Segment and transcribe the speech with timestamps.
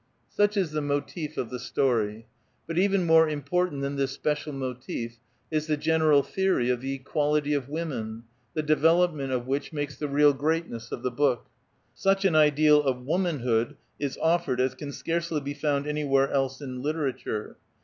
[0.29, 2.25] Such is the motive of the story.
[2.65, 5.19] But even more impor tant than this special motive
[5.51, 8.23] is the general theory of the equality of women,
[8.55, 11.51] the development of which makes the real greatness of the book.
[11.93, 16.81] Such an ideal of womanhood is offered as can scarcely be found anywhere else in
[16.81, 17.57] literature.